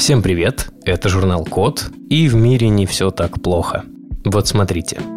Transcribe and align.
Всем 0.00 0.22
привет, 0.22 0.70
это 0.86 1.10
журнал 1.10 1.44
Код, 1.44 1.90
и 2.08 2.26
в 2.26 2.34
мире 2.34 2.70
не 2.70 2.86
все 2.86 3.10
так 3.10 3.42
плохо. 3.42 3.84
Вот 4.24 4.48
смотрите– 4.48 4.98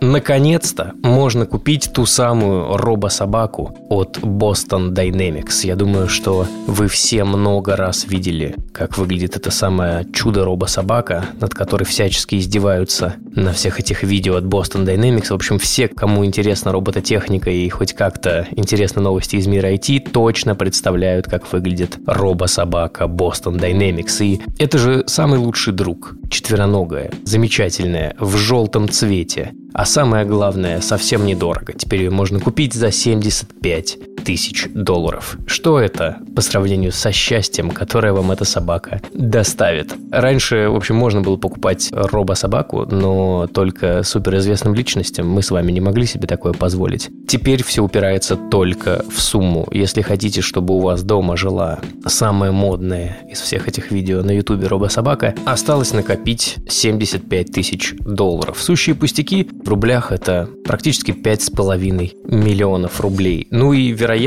Наконец-то 0.00 0.92
можно 1.02 1.44
купить 1.44 1.90
ту 1.92 2.06
самую 2.06 2.76
робособаку 2.76 3.76
от 3.88 4.18
Boston 4.18 4.90
Dynamics. 4.92 5.64
Я 5.66 5.74
думаю, 5.74 6.08
что 6.08 6.46
вы 6.68 6.86
все 6.86 7.24
много 7.24 7.74
раз 7.74 8.06
видели, 8.06 8.54
как 8.78 8.96
выглядит 8.96 9.34
эта 9.34 9.50
самая 9.50 10.04
чудо-робособака, 10.04 11.26
над 11.40 11.52
которой 11.52 11.82
всячески 11.82 12.36
издеваются 12.36 13.16
на 13.34 13.52
всех 13.52 13.80
этих 13.80 14.04
видео 14.04 14.36
от 14.36 14.44
Boston 14.44 14.86
Dynamics. 14.86 15.30
В 15.30 15.34
общем, 15.34 15.58
все, 15.58 15.88
кому 15.88 16.24
интересна 16.24 16.70
робототехника 16.70 17.50
и 17.50 17.68
хоть 17.70 17.92
как-то 17.92 18.46
интересны 18.52 19.02
новости 19.02 19.34
из 19.34 19.48
мира 19.48 19.74
IT, 19.74 20.10
точно 20.12 20.54
представляют, 20.54 21.26
как 21.26 21.52
выглядит 21.52 21.98
робособака 22.06 23.06
Boston 23.06 23.58
Dynamics. 23.58 24.24
И 24.24 24.40
это 24.58 24.78
же 24.78 25.02
самый 25.08 25.40
лучший 25.40 25.72
друг, 25.72 26.14
четвероногая, 26.30 27.10
замечательная, 27.24 28.14
в 28.20 28.36
желтом 28.36 28.88
цвете. 28.88 29.54
А 29.74 29.84
самое 29.84 30.24
главное, 30.24 30.80
совсем 30.80 31.26
недорого. 31.26 31.72
Теперь 31.72 32.04
ее 32.04 32.10
можно 32.10 32.38
купить 32.38 32.74
за 32.74 32.92
75 32.92 33.98
тысяч 34.28 34.68
долларов. 34.74 35.38
Что 35.46 35.80
это 35.80 36.18
по 36.36 36.42
сравнению 36.42 36.92
со 36.92 37.12
счастьем, 37.12 37.70
которое 37.70 38.12
вам 38.12 38.30
эта 38.30 38.44
собака 38.44 39.00
доставит? 39.14 39.94
Раньше, 40.12 40.68
в 40.68 40.76
общем, 40.76 40.96
можно 40.96 41.22
было 41.22 41.38
покупать 41.38 41.88
робо-собаку, 41.92 42.84
но 42.84 43.46
только 43.46 44.02
суперизвестным 44.02 44.74
личностям 44.74 45.26
мы 45.26 45.42
с 45.42 45.50
вами 45.50 45.72
не 45.72 45.80
могли 45.80 46.04
себе 46.04 46.26
такое 46.26 46.52
позволить. 46.52 47.08
Теперь 47.26 47.64
все 47.64 47.82
упирается 47.82 48.36
только 48.36 49.02
в 49.10 49.18
сумму. 49.18 49.66
Если 49.70 50.02
хотите, 50.02 50.42
чтобы 50.42 50.74
у 50.74 50.80
вас 50.80 51.02
дома 51.02 51.38
жила 51.38 51.78
самая 52.04 52.52
модная 52.52 53.16
из 53.30 53.40
всех 53.40 53.66
этих 53.66 53.90
видео 53.90 54.22
на 54.22 54.32
ютубе 54.32 54.66
робо-собака, 54.66 55.34
осталось 55.46 55.94
накопить 55.94 56.56
75 56.68 57.50
тысяч 57.50 57.94
долларов. 58.00 58.58
Сущие 58.60 58.94
пустяки 58.94 59.48
в 59.64 59.68
рублях 59.70 60.12
это 60.12 60.50
практически 60.66 61.12
5,5 61.12 62.12
миллионов 62.26 63.00
рублей. 63.00 63.48
Ну 63.50 63.72
и, 63.72 63.90
вероятно, 63.92 64.17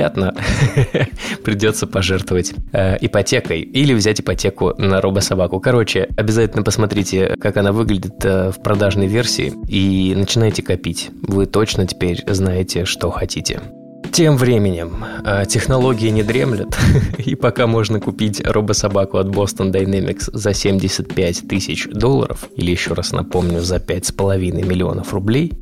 придется 1.43 1.87
пожертвовать 1.87 2.53
э, 2.71 2.97
ипотекой 3.01 3.61
или 3.61 3.93
взять 3.93 4.21
ипотеку 4.21 4.73
на 4.77 5.01
робособаку. 5.01 5.59
Короче, 5.59 6.09
обязательно 6.17 6.63
посмотрите, 6.63 7.35
как 7.39 7.57
она 7.57 7.71
выглядит 7.71 8.23
э, 8.23 8.51
в 8.51 8.61
продажной 8.61 9.07
версии 9.07 9.53
и 9.67 10.13
начинайте 10.15 10.63
копить. 10.63 11.09
Вы 11.23 11.45
точно 11.45 11.85
теперь 11.87 12.23
знаете, 12.27 12.85
что 12.85 13.11
хотите. 13.11 13.61
Тем 14.11 14.35
временем 14.35 15.05
э, 15.23 15.45
технологии 15.47 16.09
не 16.09 16.21
дремлят, 16.21 16.77
и 17.17 17.35
пока 17.35 17.65
можно 17.65 18.01
купить 18.01 18.41
робособаку 18.45 19.17
от 19.17 19.27
Boston 19.27 19.71
Dynamics 19.71 20.29
за 20.33 20.53
75 20.53 21.47
тысяч 21.47 21.87
долларов, 21.87 22.49
или 22.57 22.71
еще 22.71 22.93
раз 22.93 23.13
напомню, 23.13 23.61
за 23.61 23.77
5,5 23.77 24.51
миллионов 24.65 25.13
рублей, 25.13 25.53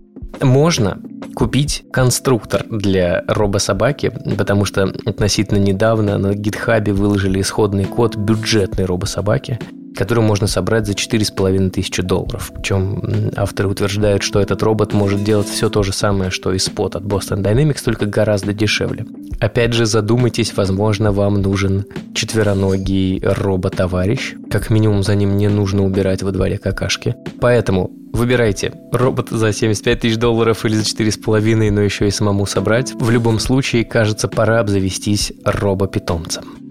можно 0.41 0.99
купить 1.35 1.85
конструктор 1.91 2.65
для 2.69 3.23
робособаки, 3.27 4.11
потому 4.37 4.65
что 4.65 4.83
относительно 5.05 5.57
недавно 5.57 6.17
на 6.17 6.33
гитхабе 6.33 6.93
выложили 6.93 7.41
исходный 7.41 7.85
код 7.85 8.15
бюджетной 8.15 8.85
робособаки, 8.85 9.59
которую 9.99 10.25
можно 10.25 10.47
собрать 10.47 10.87
за 10.87 10.93
4,5 10.93 11.71
тысячи 11.71 12.01
долларов. 12.01 12.53
Причем 12.55 13.31
авторы 13.35 13.67
утверждают, 13.67 14.23
что 14.23 14.39
этот 14.39 14.63
робот 14.63 14.93
может 14.93 15.25
делать 15.25 15.49
все 15.49 15.69
то 15.69 15.83
же 15.83 15.91
самое, 15.91 16.31
что 16.31 16.53
и 16.53 16.57
спот 16.57 16.95
от 16.95 17.03
Boston 17.03 17.43
Dynamics, 17.43 17.83
только 17.83 18.05
гораздо 18.05 18.53
дешевле. 18.53 19.05
Опять 19.41 19.73
же, 19.73 19.85
задумайтесь, 19.85 20.55
возможно, 20.55 21.11
вам 21.11 21.41
нужен 21.41 21.85
четвероногий 22.13 23.21
робот-товарищ. 23.21 24.35
Как 24.49 24.69
минимум, 24.69 25.03
за 25.03 25.15
ним 25.15 25.35
не 25.35 25.49
нужно 25.49 25.83
убирать 25.83 26.23
во 26.23 26.31
дворе 26.31 26.57
какашки. 26.57 27.15
Поэтому 27.41 27.91
Выбирайте, 28.11 28.73
робот 28.91 29.29
за 29.29 29.53
75 29.53 29.99
тысяч 29.99 30.17
долларов 30.17 30.65
или 30.65 30.73
за 30.73 30.81
4,5, 30.81 31.71
но 31.71 31.81
еще 31.81 32.07
и 32.07 32.11
самому 32.11 32.47
собрать. 32.47 32.93
В 32.93 33.11
любом 33.11 33.37
случае, 33.37 33.85
кажется, 33.85 34.27
пора 34.27 34.61
обзавестись 34.61 35.31
робопитомцем. 35.45 36.68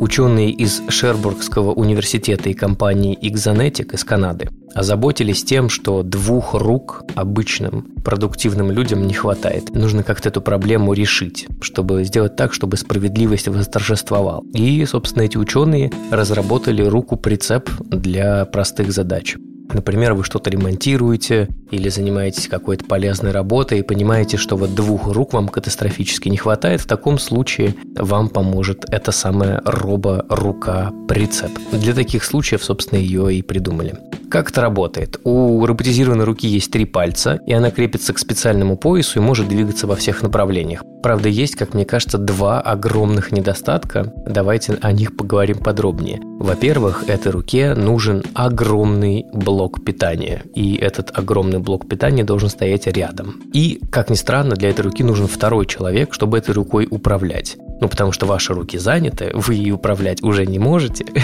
Ученые 0.00 0.50
из 0.50 0.80
Шербургского 0.88 1.72
университета 1.72 2.48
и 2.48 2.54
компании 2.54 3.18
Exonetic 3.20 3.94
из 3.94 4.02
Канады 4.02 4.48
озаботились 4.74 5.44
тем, 5.44 5.68
что 5.68 6.02
двух 6.02 6.54
рук 6.54 7.04
обычным 7.16 7.82
продуктивным 8.02 8.70
людям 8.70 9.06
не 9.06 9.12
хватает. 9.12 9.74
Нужно 9.74 10.02
как-то 10.02 10.30
эту 10.30 10.40
проблему 10.40 10.94
решить, 10.94 11.48
чтобы 11.60 12.04
сделать 12.04 12.34
так, 12.34 12.54
чтобы 12.54 12.78
справедливость 12.78 13.48
восторжествовала. 13.48 14.42
И, 14.54 14.86
собственно, 14.86 15.24
эти 15.24 15.36
ученые 15.36 15.92
разработали 16.10 16.82
руку-прицеп 16.82 17.68
для 17.80 18.46
простых 18.46 18.92
задач. 18.92 19.36
Например, 19.72 20.14
вы 20.14 20.24
что-то 20.24 20.50
ремонтируете 20.50 21.48
или 21.70 21.88
занимаетесь 21.88 22.48
какой-то 22.48 22.84
полезной 22.84 23.30
работой 23.30 23.80
и 23.80 23.82
понимаете, 23.82 24.36
что 24.36 24.56
вот 24.56 24.74
двух 24.74 25.08
рук 25.08 25.32
вам 25.32 25.48
катастрофически 25.48 26.28
не 26.28 26.36
хватает, 26.36 26.80
в 26.80 26.86
таком 26.86 27.18
случае 27.18 27.74
вам 27.96 28.28
поможет 28.28 28.84
эта 28.88 29.12
самая 29.12 29.60
робо-рука-прицеп. 29.64 31.52
Для 31.72 31.94
таких 31.94 32.24
случаев, 32.24 32.64
собственно, 32.64 32.98
ее 32.98 33.34
и 33.34 33.42
придумали. 33.42 33.94
Как 34.30 34.50
это 34.50 34.60
работает? 34.60 35.18
У 35.24 35.66
роботизированной 35.66 36.24
руки 36.24 36.46
есть 36.46 36.70
три 36.70 36.84
пальца, 36.84 37.40
и 37.46 37.52
она 37.52 37.72
крепится 37.72 38.12
к 38.12 38.18
специальному 38.18 38.76
поясу 38.76 39.18
и 39.18 39.22
может 39.22 39.48
двигаться 39.48 39.88
во 39.88 39.96
всех 39.96 40.22
направлениях. 40.22 40.84
Правда, 41.02 41.28
есть, 41.28 41.56
как 41.56 41.74
мне 41.74 41.84
кажется, 41.84 42.18
два 42.18 42.60
огромных 42.60 43.32
недостатка. 43.32 44.12
Давайте 44.26 44.78
о 44.80 44.92
них 44.92 45.16
поговорим 45.16 45.58
подробнее. 45.58 46.20
Во-первых, 46.22 47.08
этой 47.08 47.32
руке 47.32 47.74
нужен 47.74 48.22
огромный 48.34 49.26
блок 49.32 49.84
питания, 49.84 50.42
и 50.54 50.76
этот 50.76 51.16
огромный 51.18 51.58
блок 51.58 51.88
питания 51.88 52.24
должен 52.24 52.48
стоять 52.48 52.86
рядом. 52.86 53.42
И, 53.52 53.80
как 53.90 54.10
ни 54.10 54.14
странно, 54.14 54.56
для 54.56 54.70
этой 54.70 54.82
руки 54.82 55.02
нужен 55.02 55.26
второй 55.26 55.66
человек, 55.66 56.12
чтобы 56.12 56.38
этой 56.38 56.52
рукой 56.52 56.86
управлять. 56.90 57.56
Ну, 57.80 57.88
потому 57.88 58.12
что 58.12 58.26
ваши 58.26 58.52
руки 58.52 58.78
заняты, 58.78 59.30
вы 59.34 59.54
ей 59.54 59.72
управлять 59.72 60.22
уже 60.22 60.46
не 60.46 60.58
можете. 60.58 61.06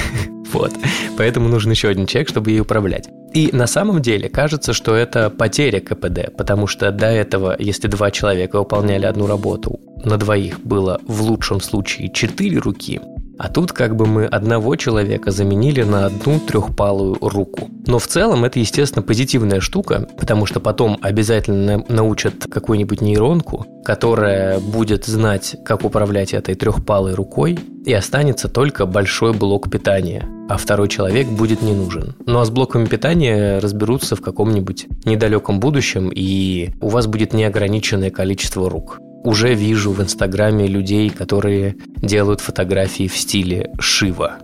Вот. 0.53 0.73
Поэтому 1.19 1.49
нужен 1.49 1.73
еще 1.73 1.89
один 1.89 2.07
человек, 2.07 2.29
чтобы 2.29 2.53
ей 2.53 2.61
управлять. 2.61 3.09
И 3.37 3.51
на 3.53 3.67
самом 3.67 4.01
деле 4.01 4.31
кажется, 4.31 4.73
что 4.73 4.95
это 4.95 5.29
потеря 5.29 5.81
КПД, 5.81 6.35
потому 6.39 6.67
что 6.67 6.91
до 6.91 7.05
этого, 7.05 7.55
если 7.59 7.87
два 7.87 8.11
человека 8.11 8.59
выполняли 8.59 9.05
одну 9.05 9.27
работу, 9.27 9.79
на 10.03 10.17
двоих 10.17 10.61
было 10.61 11.03
в 11.07 11.21
лучшем 11.21 11.61
случае 11.61 12.11
четыре 12.11 12.57
руки, 12.57 12.99
а 13.39 13.49
тут 13.49 13.73
как 13.73 13.97
бы 13.97 14.07
мы 14.07 14.27
одного 14.27 14.77
человека 14.77 15.31
заменили 15.31 15.83
на 15.83 16.07
одну 16.07 16.41
трехпалую 16.41 17.19
руку. 17.21 17.69
Но 17.87 17.99
в 17.99 18.07
целом 18.07 18.45
это, 18.45 18.59
естественно, 18.59 19.03
позитивная 19.03 19.61
штука, 19.61 20.09
потому 20.19 20.47
что 20.47 20.61
потом 20.61 20.99
обязательно 21.01 21.85
научат 21.89 22.47
какую-нибудь 22.51 23.01
нейронку, 23.01 23.67
которая 23.85 24.59
будет 24.59 25.05
знать, 25.07 25.57
как 25.65 25.85
управлять 25.85 26.35
этой 26.35 26.55
трехпалой 26.55 27.15
рукой, 27.15 27.59
и 27.85 27.93
останется 27.93 28.49
только 28.49 28.87
большой 28.87 29.33
блок 29.33 29.71
питания, 29.71 30.29
а 30.49 30.57
второй 30.57 30.89
человек 30.89 31.29
будет 31.29 31.63
не 31.63 31.75
нужен. 31.75 32.17
Ну 32.27 32.41
а 32.41 32.45
с 32.45 32.51
блоками 32.51 32.87
питания 32.87 33.61
разберутся 33.61 34.17
в 34.17 34.21
каком-нибудь 34.21 34.87
недалеком 35.05 35.61
будущем, 35.61 36.11
и 36.13 36.71
у 36.81 36.89
вас 36.89 37.07
будет 37.07 37.33
неограниченное 37.33 38.11
количество 38.11 38.69
рук 38.69 38.99
уже 39.27 39.55
вижу 39.55 39.91
в 39.91 40.01
Инстаграме 40.01 40.69
людей, 40.69 41.11
которые 41.11 41.77
делают 41.97 42.41
фотографии 42.41 43.09
в 43.09 43.17
стиле 43.17 43.73
Шива. 43.81 44.39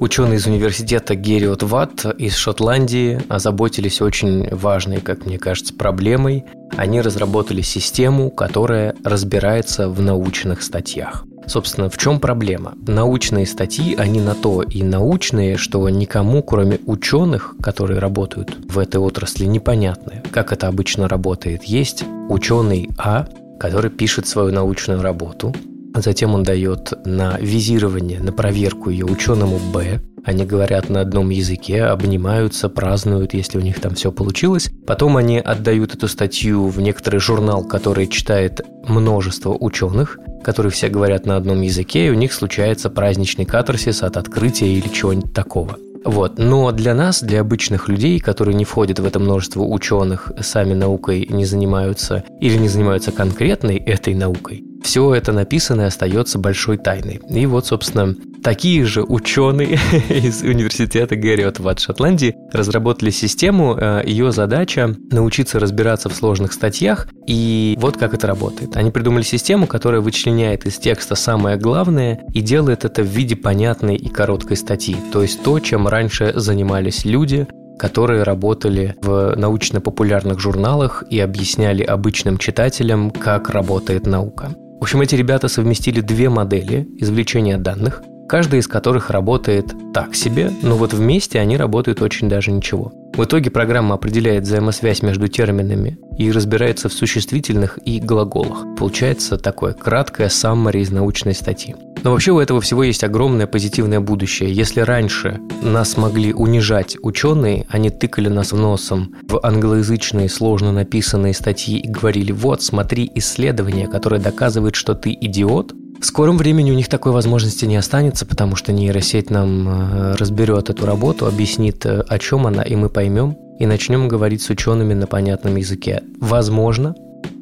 Ученые 0.00 0.38
из 0.38 0.46
университета 0.46 1.14
Гериот 1.14 1.62
Ватт 1.62 2.06
из 2.18 2.34
Шотландии 2.34 3.20
озаботились 3.28 4.00
очень 4.00 4.48
важной, 4.50 5.00
как 5.00 5.26
мне 5.26 5.38
кажется, 5.38 5.74
проблемой. 5.74 6.44
Они 6.76 7.00
разработали 7.00 7.62
систему, 7.62 8.30
которая 8.30 8.96
разбирается 9.04 9.88
в 9.88 10.00
научных 10.00 10.62
статьях. 10.62 11.24
Собственно, 11.48 11.88
в 11.88 11.96
чем 11.96 12.20
проблема? 12.20 12.74
Научные 12.86 13.46
статьи, 13.46 13.94
они 13.94 14.20
на 14.20 14.34
то 14.34 14.62
и 14.62 14.82
научные, 14.82 15.56
что 15.56 15.88
никому, 15.88 16.42
кроме 16.42 16.78
ученых, 16.84 17.56
которые 17.62 17.98
работают 18.00 18.54
в 18.68 18.78
этой 18.78 19.00
отрасли, 19.00 19.46
непонятны. 19.46 20.22
Как 20.30 20.52
это 20.52 20.68
обычно 20.68 21.08
работает? 21.08 21.64
Есть 21.64 22.04
ученый 22.28 22.90
А, 22.98 23.26
который 23.58 23.90
пишет 23.90 24.26
свою 24.26 24.52
научную 24.52 25.00
работу, 25.00 25.54
затем 25.94 26.34
он 26.34 26.42
дает 26.42 26.92
на 27.06 27.38
визирование, 27.38 28.20
на 28.20 28.32
проверку 28.32 28.90
ее 28.90 29.06
ученому 29.06 29.58
Б, 29.72 30.00
они 30.28 30.44
говорят 30.44 30.90
на 30.90 31.00
одном 31.00 31.30
языке, 31.30 31.84
обнимаются, 31.84 32.68
празднуют, 32.68 33.32
если 33.32 33.56
у 33.56 33.62
них 33.62 33.80
там 33.80 33.94
все 33.94 34.12
получилось. 34.12 34.70
Потом 34.86 35.16
они 35.16 35.38
отдают 35.38 35.94
эту 35.94 36.06
статью 36.06 36.66
в 36.66 36.82
некоторый 36.82 37.16
журнал, 37.16 37.64
который 37.64 38.06
читает 38.08 38.60
множество 38.86 39.56
ученых, 39.58 40.18
которые 40.44 40.70
все 40.70 40.90
говорят 40.90 41.24
на 41.24 41.36
одном 41.36 41.62
языке, 41.62 42.08
и 42.08 42.10
у 42.10 42.14
них 42.14 42.34
случается 42.34 42.90
праздничный 42.90 43.46
катарсис 43.46 44.02
от 44.02 44.18
открытия 44.18 44.68
или 44.70 44.88
чего-нибудь 44.88 45.32
такого. 45.32 45.78
Вот. 46.04 46.38
Но 46.38 46.72
для 46.72 46.94
нас, 46.94 47.22
для 47.22 47.40
обычных 47.40 47.88
людей, 47.88 48.20
которые 48.20 48.54
не 48.54 48.66
входят 48.66 48.98
в 48.98 49.06
это 49.06 49.18
множество 49.18 49.62
ученых, 49.62 50.30
сами 50.40 50.74
наукой 50.74 51.26
не 51.30 51.46
занимаются 51.46 52.22
или 52.38 52.58
не 52.58 52.68
занимаются 52.68 53.12
конкретной 53.12 53.78
этой 53.78 54.14
наукой, 54.14 54.62
все 54.88 55.14
это 55.14 55.32
написано 55.32 55.82
и 55.82 55.84
остается 55.84 56.38
большой 56.38 56.78
тайной. 56.78 57.20
И 57.28 57.44
вот, 57.44 57.66
собственно, 57.66 58.14
такие 58.42 58.86
же 58.86 59.02
ученые 59.02 59.78
из 60.08 60.40
университета 60.40 61.14
Гэриот 61.14 61.58
в 61.58 61.78
Шотландии 61.78 62.34
разработали 62.54 63.10
систему. 63.10 63.76
Э, 63.78 64.00
Ее 64.06 64.32
задача 64.32 64.96
научиться 65.10 65.60
разбираться 65.60 66.08
в 66.08 66.14
сложных 66.14 66.54
статьях. 66.54 67.06
И 67.26 67.76
вот 67.78 67.98
как 67.98 68.14
это 68.14 68.26
работает. 68.26 68.78
Они 68.78 68.90
придумали 68.90 69.24
систему, 69.24 69.66
которая 69.66 70.00
вычленяет 70.00 70.64
из 70.64 70.78
текста 70.78 71.16
самое 71.16 71.58
главное 71.58 72.20
и 72.32 72.40
делает 72.40 72.86
это 72.86 73.02
в 73.02 73.08
виде 73.08 73.36
понятной 73.36 73.96
и 73.96 74.08
короткой 74.08 74.56
статьи. 74.56 74.96
То 75.12 75.20
есть 75.20 75.42
то, 75.42 75.60
чем 75.60 75.86
раньше 75.86 76.32
занимались 76.34 77.04
люди, 77.04 77.46
которые 77.78 78.22
работали 78.22 78.96
в 79.02 79.34
научно-популярных 79.36 80.40
журналах 80.40 81.04
и 81.10 81.20
объясняли 81.20 81.82
обычным 81.82 82.38
читателям, 82.38 83.10
как 83.10 83.50
работает 83.50 84.06
наука. 84.06 84.54
В 84.78 84.82
общем, 84.82 85.00
эти 85.00 85.16
ребята 85.16 85.48
совместили 85.48 86.00
две 86.00 86.28
модели 86.28 86.88
извлечения 86.98 87.58
данных, 87.58 88.02
каждая 88.28 88.60
из 88.60 88.68
которых 88.68 89.10
работает 89.10 89.74
так 89.92 90.14
себе, 90.14 90.52
но 90.62 90.76
вот 90.76 90.92
вместе 90.92 91.40
они 91.40 91.56
работают 91.56 92.00
очень 92.00 92.28
даже 92.28 92.52
ничего. 92.52 92.92
В 93.16 93.24
итоге 93.24 93.50
программа 93.50 93.96
определяет 93.96 94.44
взаимосвязь 94.44 95.02
между 95.02 95.26
терминами 95.26 95.98
и 96.16 96.30
разбирается 96.30 96.88
в 96.88 96.92
существительных 96.92 97.80
и 97.84 97.98
глаголах. 97.98 98.64
Получается 98.76 99.36
такое 99.36 99.72
краткое 99.72 100.28
саммари 100.28 100.80
из 100.80 100.92
научной 100.92 101.34
статьи. 101.34 101.74
Но 102.02 102.12
вообще 102.12 102.32
у 102.32 102.38
этого 102.38 102.60
всего 102.60 102.84
есть 102.84 103.04
огромное 103.04 103.46
позитивное 103.46 104.00
будущее. 104.00 104.52
Если 104.52 104.80
раньше 104.80 105.40
нас 105.62 105.96
могли 105.96 106.32
унижать 106.32 106.96
ученые, 107.02 107.66
они 107.68 107.90
тыкали 107.90 108.28
нас 108.28 108.52
в 108.52 108.56
носом 108.56 109.14
в 109.28 109.40
англоязычные 109.44 110.28
сложно 110.28 110.72
написанные 110.72 111.34
статьи 111.34 111.78
и 111.78 111.88
говорили 111.88 112.32
«Вот, 112.32 112.62
смотри 112.62 113.10
исследование, 113.14 113.86
которое 113.88 114.20
доказывает, 114.20 114.74
что 114.74 114.94
ты 114.94 115.16
идиот», 115.18 115.74
в 116.00 116.06
скором 116.06 116.38
времени 116.38 116.70
у 116.70 116.74
них 116.74 116.88
такой 116.88 117.10
возможности 117.10 117.64
не 117.64 117.74
останется, 117.74 118.24
потому 118.24 118.54
что 118.54 118.72
нейросеть 118.72 119.30
нам 119.30 119.68
э, 119.68 120.14
разберет 120.14 120.70
эту 120.70 120.86
работу, 120.86 121.26
объяснит, 121.26 121.84
э, 121.86 122.02
о 122.06 122.18
чем 122.20 122.46
она, 122.46 122.62
и 122.62 122.76
мы 122.76 122.88
поймем, 122.88 123.36
и 123.58 123.66
начнем 123.66 124.06
говорить 124.06 124.42
с 124.42 124.48
учеными 124.48 124.94
на 124.94 125.08
понятном 125.08 125.56
языке. 125.56 126.02
Возможно, 126.20 126.94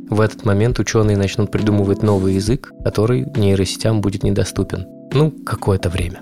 в 0.09 0.21
этот 0.21 0.45
момент 0.45 0.79
ученые 0.79 1.17
начнут 1.17 1.51
придумывать 1.51 2.03
новый 2.03 2.35
язык, 2.35 2.73
который 2.85 3.27
нейросетям 3.37 4.01
будет 4.01 4.23
недоступен. 4.23 4.87
Ну, 5.13 5.31
какое-то 5.31 5.89
время. 5.89 6.21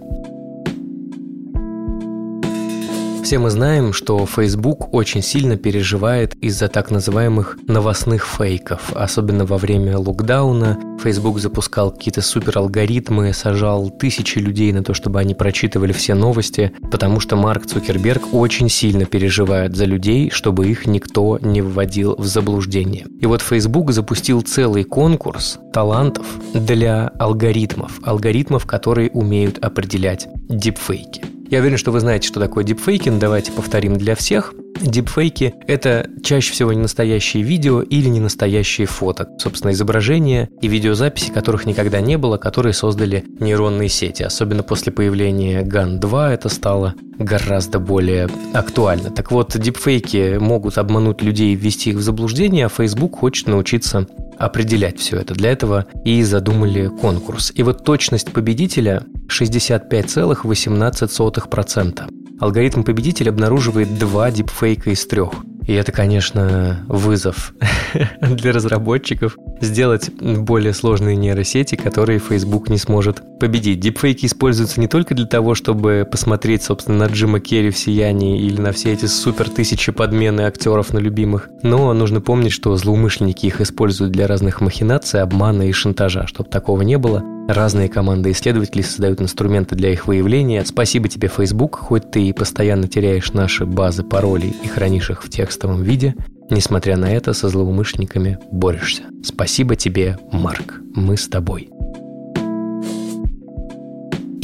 Все 3.25 3.39
мы 3.39 3.49
знаем, 3.49 3.95
что 3.95 4.27
Facebook 4.27 4.93
очень 4.93 5.23
сильно 5.23 5.57
переживает 5.57 6.35
из-за 6.43 6.69
так 6.69 6.91
называемых 6.91 7.57
новостных 7.67 8.27
фейков. 8.27 8.93
Особенно 8.95 9.47
во 9.47 9.57
время 9.57 9.97
локдауна 9.97 10.79
Facebook 11.03 11.39
запускал 11.39 11.91
какие-то 11.91 12.21
супер 12.21 12.59
алгоритмы, 12.59 13.33
сажал 13.33 13.89
тысячи 13.89 14.37
людей 14.37 14.75
на 14.75 14.85
то, 14.85 14.93
чтобы 14.93 15.21
они 15.21 15.35
прочитывали 15.35 15.93
все 15.93 16.15
новости, 16.15 16.73
потому 16.91 17.19
что 17.19 17.37
Марк 17.37 17.65
Цукерберг 17.65 18.35
очень 18.35 18.69
сильно 18.69 19.07
переживает 19.07 19.75
за 19.75 19.87
людей, 19.87 20.29
чтобы 20.29 20.69
их 20.69 20.87
никто 20.87 21.39
не 21.41 21.63
вводил 21.63 22.17
в 22.19 22.27
заблуждение. 22.27 23.07
И 23.23 23.25
вот 23.25 23.41
Facebook 23.41 23.93
запустил 23.93 24.43
целый 24.43 24.85
конкурс 24.85 25.59
талантов 25.73 26.27
для 26.53 27.09
алгоритмов, 27.19 28.01
алгоритмов, 28.03 28.67
которые 28.67 29.09
умеют 29.13 29.65
определять 29.65 30.29
дипфейки. 30.51 31.34
Я 31.51 31.61
уверен, 31.61 31.79
что 31.79 31.93
вы 31.93 32.01
знаете, 32.01 32.29
что 32.29 32.41
такое 32.41 32.65
дипфейки, 32.65 33.09
но 33.09 33.19
давайте 33.19 33.53
повторим 33.53 33.97
для 33.97 34.15
всех. 34.15 34.55
Дипфейки– 34.81 35.55
это 35.67 36.09
чаще 36.23 36.53
всего 36.53 36.73
не 36.73 36.81
настоящие 36.81 37.43
видео 37.43 37.81
или 37.81 38.09
не 38.09 38.21
настоящие 38.21 38.87
фото. 38.87 39.29
Собственно, 39.39 39.71
изображения 39.71 40.49
и 40.61 40.69
видеозаписи, 40.69 41.31
которых 41.31 41.65
никогда 41.65 42.01
не 42.01 42.19
было, 42.19 42.39
которые 42.39 42.73
создали 42.73 43.25
нейронные 43.41 43.89
сети. 43.89 44.23
Особенно 44.23 44.63
после 44.63 44.93
появления 44.93 45.63
GAN 45.63 45.99
2 45.99 46.35
это 46.35 46.49
стало 46.49 46.95
гораздо 47.19 47.79
более 47.79 48.29
актуально. 48.53 49.11
Так 49.11 49.31
вот, 49.31 49.57
дипфейки 49.57 50.39
могут 50.39 50.77
обмануть 50.77 51.23
людей 51.23 51.53
и 51.53 51.57
ввести 51.57 51.91
их 51.91 51.97
в 51.97 52.03
заблуждение, 52.03 52.67
а 52.67 52.69
Facebook 52.69 53.19
хочет 53.19 53.47
научиться 53.47 54.07
определять 54.39 54.99
все 54.99 55.19
это. 55.19 55.35
Для 55.35 55.53
этого 55.53 55.87
и 56.05 56.23
задумали 56.23 56.89
конкурс. 56.89 57.53
И 57.55 57.63
вот 57.63 57.85
точность 57.85 58.33
победителя 58.33 59.05
65,18%. 59.29 62.11
Алгоритм 62.41 62.83
победителя 62.83 63.31
обнаруживает 63.31 63.99
два 63.99 64.31
дипфейка 64.31 64.91
из 64.91 65.07
трех. 65.07 65.33
И 65.67 65.73
это, 65.73 65.93
конечно, 65.93 66.85
вызов 66.89 67.55
для 68.21 68.53
разработчиков 68.53 69.37
сделать 69.61 70.11
более 70.21 70.75
сложные 70.75 71.17
нейросети, 71.17 71.75
которые 71.75 72.19
Facebook 72.19 72.69
не 72.69 72.77
сможет 72.77 73.23
победить. 73.41 73.81
Дипфейки 73.81 74.27
используются 74.27 74.79
не 74.81 74.89
только 74.89 75.15
для 75.15 75.27
того, 75.27 75.55
чтобы 75.55 76.07
посмотреть, 76.11 76.65
собственно, 76.65 76.99
на 76.99 77.07
Джима 77.07 77.41
Керри 77.41 77.71
в 77.71 77.79
«Сиянии» 77.79 78.43
или 78.43 78.61
на 78.61 78.73
все 78.73 78.93
эти 78.93 79.07
супер 79.07 79.49
тысячи 79.49 79.91
подмены 79.91 80.43
актеров 80.43 80.93
на 80.93 80.99
любимых, 80.99 81.49
но 81.63 81.95
нужно 81.95 82.21
помнить, 82.21 82.53
что 82.53 82.77
злоумышленники 82.77 83.47
их 83.47 83.63
используют 83.63 84.13
для 84.13 84.27
разных 84.27 84.61
махинаций, 84.61 85.23
обмана 85.23 85.63
и 85.63 85.73
шантажа. 85.73 86.27
Чтобы 86.27 86.51
такого 86.51 86.83
не 86.83 86.99
было, 86.99 87.25
разные 87.49 87.89
команды 87.89 88.31
исследователей 88.31 88.85
создают 88.85 89.21
инструменты 89.21 89.75
для 89.75 89.93
их 89.93 90.07
выявления. 90.07 90.65
Спасибо 90.65 91.09
тебе, 91.09 91.29
Facebook, 91.29 91.77
хоть 91.77 92.11
ты 92.11 92.29
и 92.29 92.33
постоянно 92.33 92.89
теряешь 92.89 93.33
наши 93.33 93.67
базы 93.67 94.03
паролей 94.03 94.55
и 94.63 94.67
хранишь 94.67 95.11
их 95.11 95.23
в 95.23 95.31
текстовом 95.31 95.83
виде, 95.83 96.15
Несмотря 96.51 96.97
на 96.97 97.11
это, 97.11 97.33
со 97.33 97.49
злоумышленниками 97.49 98.39
борешься. 98.51 99.05
Спасибо 99.23 99.77
тебе, 99.77 100.19
Марк. 100.31 100.81
Мы 100.95 101.17
с 101.17 101.27
тобой. 101.27 101.71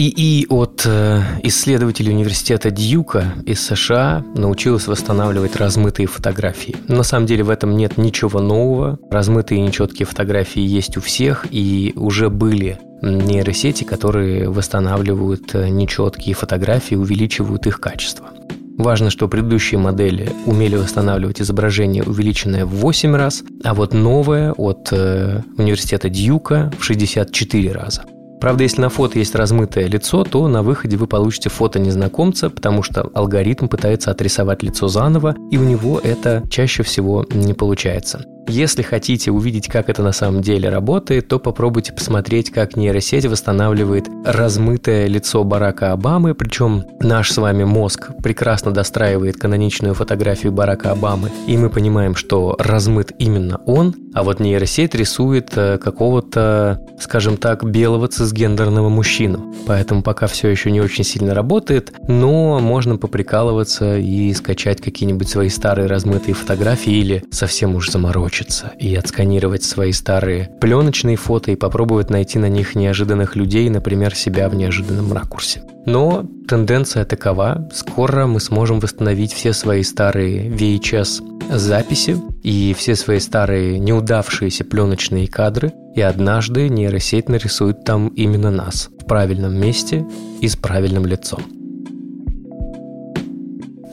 ИИ 0.00 0.46
от 0.48 0.86
э, 0.86 1.20
исследователей 1.42 2.12
университета 2.12 2.70
Дьюка 2.70 3.34
из 3.44 3.60
США 3.60 4.24
научилась 4.34 4.86
восстанавливать 4.86 5.56
размытые 5.56 6.06
фотографии. 6.06 6.74
На 6.88 7.02
самом 7.02 7.26
деле 7.26 7.44
в 7.44 7.50
этом 7.50 7.76
нет 7.76 7.98
ничего 7.98 8.40
нового. 8.40 8.98
Размытые 9.10 9.58
и 9.58 9.62
нечеткие 9.62 10.06
фотографии 10.06 10.62
есть 10.62 10.96
у 10.96 11.02
всех, 11.02 11.46
и 11.50 11.92
уже 11.96 12.30
были 12.30 12.78
нейросети, 13.02 13.84
которые 13.84 14.48
восстанавливают 14.48 15.54
э, 15.54 15.68
нечеткие 15.68 16.34
фотографии, 16.34 16.94
увеличивают 16.94 17.66
их 17.66 17.78
качество. 17.78 18.30
Важно, 18.78 19.10
что 19.10 19.28
предыдущие 19.28 19.78
модели 19.78 20.32
умели 20.46 20.76
восстанавливать 20.76 21.42
изображение, 21.42 22.04
увеличенное 22.04 22.64
в 22.64 22.70
8 22.70 23.14
раз, 23.16 23.42
а 23.64 23.74
вот 23.74 23.92
новое 23.92 24.52
от 24.52 24.88
э, 24.92 25.42
университета 25.58 26.08
Дьюка 26.08 26.72
в 26.78 26.84
64 26.84 27.72
раза. 27.72 28.04
Правда, 28.40 28.62
если 28.62 28.80
на 28.80 28.88
фото 28.88 29.18
есть 29.18 29.34
размытое 29.34 29.86
лицо, 29.86 30.24
то 30.24 30.48
на 30.48 30.62
выходе 30.62 30.96
вы 30.96 31.06
получите 31.06 31.50
фото 31.50 31.78
незнакомца, 31.78 32.48
потому 32.48 32.82
что 32.82 33.10
алгоритм 33.14 33.68
пытается 33.68 34.10
отрисовать 34.10 34.62
лицо 34.62 34.88
заново, 34.88 35.36
и 35.50 35.58
у 35.58 35.62
него 35.62 36.00
это 36.02 36.42
чаще 36.48 36.82
всего 36.82 37.26
не 37.30 37.52
получается. 37.52 38.24
Если 38.50 38.82
хотите 38.82 39.30
увидеть, 39.30 39.68
как 39.68 39.88
это 39.88 40.02
на 40.02 40.10
самом 40.10 40.42
деле 40.42 40.68
работает, 40.68 41.28
то 41.28 41.38
попробуйте 41.38 41.92
посмотреть, 41.92 42.50
как 42.50 42.76
нейросеть 42.76 43.24
восстанавливает 43.24 44.08
размытое 44.24 45.06
лицо 45.06 45.44
Барака 45.44 45.92
Обамы, 45.92 46.34
причем 46.34 46.84
наш 46.98 47.30
с 47.30 47.36
вами 47.36 47.62
мозг 47.62 48.10
прекрасно 48.20 48.72
достраивает 48.72 49.36
каноничную 49.36 49.94
фотографию 49.94 50.50
Барака 50.50 50.90
Обамы, 50.90 51.30
и 51.46 51.56
мы 51.56 51.70
понимаем, 51.70 52.16
что 52.16 52.56
размыт 52.58 53.12
именно 53.20 53.60
он, 53.66 53.94
а 54.14 54.24
вот 54.24 54.40
нейросеть 54.40 54.96
рисует 54.96 55.52
э, 55.54 55.78
какого-то, 55.78 56.84
скажем 57.00 57.36
так, 57.36 57.64
белого 57.64 58.08
цисгендерного 58.08 58.88
мужчину. 58.88 59.54
Поэтому 59.66 60.02
пока 60.02 60.26
все 60.26 60.48
еще 60.48 60.72
не 60.72 60.80
очень 60.80 61.04
сильно 61.04 61.34
работает, 61.34 61.92
но 62.08 62.58
можно 62.58 62.96
поприкалываться 62.96 63.96
и 63.96 64.34
скачать 64.34 64.80
какие-нибудь 64.80 65.28
свои 65.28 65.48
старые 65.48 65.86
размытые 65.86 66.34
фотографии 66.34 66.92
или 66.92 67.22
совсем 67.30 67.76
уж 67.76 67.90
заморочить 67.90 68.39
хочется, 68.40 68.72
и 68.78 68.94
отсканировать 68.94 69.64
свои 69.64 69.92
старые 69.92 70.50
пленочные 70.60 71.16
фото 71.16 71.50
и 71.50 71.56
попробовать 71.56 72.10
найти 72.10 72.38
на 72.38 72.48
них 72.48 72.74
неожиданных 72.74 73.36
людей, 73.36 73.68
например, 73.68 74.14
себя 74.14 74.48
в 74.48 74.54
неожиданном 74.54 75.12
ракурсе. 75.12 75.62
Но 75.86 76.26
тенденция 76.48 77.04
такова, 77.04 77.68
скоро 77.72 78.26
мы 78.26 78.40
сможем 78.40 78.80
восстановить 78.80 79.32
все 79.32 79.52
свои 79.52 79.82
старые 79.82 80.48
VHS 80.48 81.58
записи 81.58 82.16
и 82.42 82.74
все 82.76 82.96
свои 82.96 83.18
старые 83.18 83.78
неудавшиеся 83.78 84.64
пленочные 84.64 85.26
кадры, 85.26 85.72
и 85.94 86.00
однажды 86.00 86.68
нейросеть 86.68 87.28
нарисует 87.28 87.84
там 87.84 88.08
именно 88.08 88.50
нас 88.50 88.88
в 89.00 89.04
правильном 89.06 89.60
месте 89.60 90.06
и 90.40 90.48
с 90.48 90.56
правильным 90.56 91.04
лицом. 91.04 91.59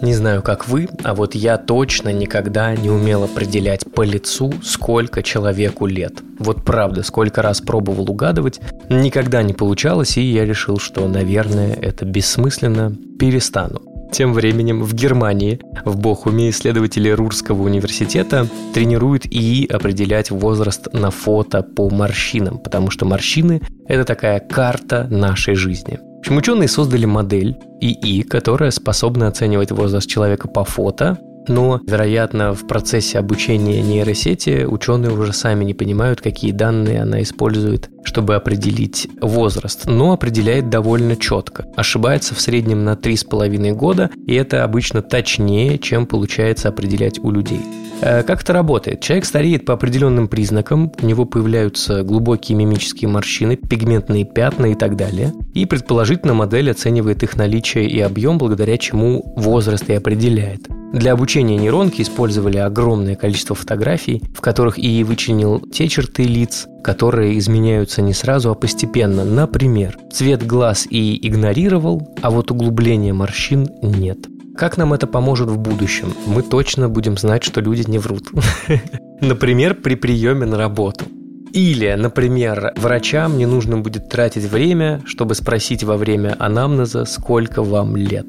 Не 0.01 0.13
знаю, 0.13 0.43
как 0.43 0.67
вы, 0.67 0.87
а 1.03 1.15
вот 1.15 1.33
я 1.33 1.57
точно 1.57 2.13
никогда 2.13 2.75
не 2.75 2.89
умел 2.89 3.23
определять 3.23 3.83
по 3.91 4.03
лицу, 4.03 4.53
сколько 4.63 5.23
человеку 5.23 5.87
лет. 5.87 6.13
Вот 6.37 6.63
правда, 6.63 7.01
сколько 7.01 7.41
раз 7.41 7.61
пробовал 7.61 8.11
угадывать, 8.11 8.59
никогда 8.89 9.41
не 9.41 9.53
получалось, 9.53 10.17
и 10.17 10.21
я 10.21 10.45
решил, 10.45 10.77
что, 10.77 11.07
наверное, 11.07 11.73
это 11.73 12.05
бессмысленно, 12.05 12.95
перестану. 13.19 13.81
Тем 14.11 14.33
временем 14.33 14.83
в 14.83 14.93
Германии, 14.93 15.59
в 15.83 15.97
Бохуме, 15.97 16.51
исследователи 16.51 17.09
Рурского 17.09 17.63
университета 17.63 18.47
тренируют 18.73 19.25
ИИ 19.25 19.67
определять 19.67 20.31
возраст 20.31 20.93
на 20.93 21.11
фото 21.11 21.61
по 21.63 21.89
морщинам, 21.89 22.59
потому 22.59 22.89
что 22.89 23.05
морщины– 23.05 23.61
это 23.87 24.05
такая 24.05 24.39
карта 24.39 25.07
нашей 25.09 25.55
жизни. 25.55 25.99
Общем, 26.27 26.39
ученые 26.39 26.67
создали 26.67 27.05
модель 27.05 27.57
ИИ, 27.79 28.21
которая 28.21 28.71
способна 28.71 29.29
оценивать 29.29 29.71
возраст 29.71 30.09
человека 30.09 30.49
по 30.49 30.65
фото, 30.65 31.17
но, 31.47 31.81
вероятно, 31.85 32.53
в 32.53 32.67
процессе 32.67 33.19
обучения 33.19 33.81
нейросети 33.81 34.65
ученые 34.65 35.11
уже 35.11 35.33
сами 35.33 35.63
не 35.63 35.73
понимают, 35.73 36.21
какие 36.21 36.51
данные 36.51 37.01
она 37.01 37.21
использует, 37.21 37.89
чтобы 38.03 38.35
определить 38.35 39.07
возраст, 39.21 39.85
но 39.85 40.13
определяет 40.13 40.69
довольно 40.69 41.15
четко. 41.15 41.65
Ошибается 41.75 42.35
в 42.35 42.41
среднем 42.41 42.83
на 42.83 42.93
3,5 42.93 43.73
года, 43.73 44.09
и 44.25 44.33
это 44.33 44.63
обычно 44.63 45.01
точнее, 45.01 45.77
чем 45.77 46.05
получается 46.05 46.69
определять 46.69 47.19
у 47.19 47.31
людей. 47.31 47.61
Э, 48.01 48.23
как 48.23 48.41
это 48.41 48.53
работает? 48.53 49.01
Человек 49.01 49.25
стареет 49.25 49.65
по 49.65 49.73
определенным 49.73 50.27
признакам, 50.27 50.91
у 51.01 51.05
него 51.05 51.25
появляются 51.25 52.03
глубокие 52.03 52.57
мимические 52.57 53.09
морщины, 53.09 53.55
пигментные 53.55 54.25
пятна 54.25 54.67
и 54.67 54.75
так 54.75 54.95
далее. 54.95 55.33
И 55.53 55.65
предположительно 55.65 56.33
модель 56.33 56.69
оценивает 56.71 57.23
их 57.23 57.35
наличие 57.35 57.87
и 57.87 57.99
объем, 57.99 58.37
благодаря 58.37 58.77
чему 58.77 59.33
возраст 59.35 59.89
и 59.89 59.93
определяет. 59.93 60.67
Для 60.93 61.11
обучения 61.11 61.57
нейронки 61.57 62.01
использовали 62.01 62.57
огромное 62.57 63.15
количество 63.15 63.55
фотографий, 63.55 64.23
в 64.33 64.39
которых 64.39 64.79
ИИ 64.79 65.03
вычленил 65.03 65.59
те 65.59 65.89
черты 65.89 66.23
лиц, 66.23 66.67
которые 66.81 67.37
изменяются 67.37 68.01
не 68.01 68.13
сразу, 68.13 68.51
а 68.51 68.55
постепенно. 68.55 69.25
Например, 69.25 69.97
цвет 70.11 70.47
глаз 70.47 70.87
ИИ 70.89 71.27
игнорировал, 71.27 72.07
а 72.21 72.31
вот 72.31 72.51
углубление 72.51 73.11
морщин 73.11 73.67
нет. 73.81 74.19
Как 74.55 74.77
нам 74.77 74.93
это 74.93 75.07
поможет 75.07 75.49
в 75.49 75.57
будущем? 75.57 76.13
Мы 76.25 76.41
точно 76.41 76.87
будем 76.87 77.17
знать, 77.17 77.43
что 77.43 77.59
люди 77.59 77.83
не 77.87 77.99
врут. 77.99 78.31
Например, 79.21 79.75
при 79.75 79.95
приеме 79.95 80.45
на 80.45 80.57
работу. 80.57 81.05
Или, 81.53 81.95
например, 81.97 82.73
врачам 82.75 83.37
не 83.37 83.45
нужно 83.45 83.77
будет 83.77 84.09
тратить 84.09 84.43
время, 84.43 85.01
чтобы 85.05 85.33
спросить 85.33 85.83
во 85.83 85.97
время 85.97 86.35
анамнеза, 86.39 87.05
сколько 87.05 87.63
вам 87.63 87.95
лет 87.95 88.27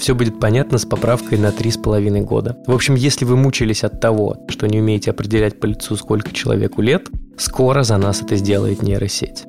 все 0.00 0.14
будет 0.14 0.40
понятно 0.40 0.78
с 0.78 0.86
поправкой 0.86 1.38
на 1.38 1.48
3,5 1.48 2.22
года. 2.22 2.56
В 2.66 2.72
общем, 2.72 2.94
если 2.94 3.24
вы 3.24 3.36
мучились 3.36 3.84
от 3.84 4.00
того, 4.00 4.38
что 4.48 4.66
не 4.66 4.80
умеете 4.80 5.10
определять 5.10 5.60
по 5.60 5.66
лицу, 5.66 5.94
сколько 5.94 6.32
человеку 6.32 6.82
лет, 6.82 7.08
скоро 7.36 7.82
за 7.82 7.98
нас 7.98 8.22
это 8.22 8.36
сделает 8.36 8.82
нейросеть. 8.82 9.44